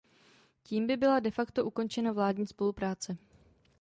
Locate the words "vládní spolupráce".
2.11-3.17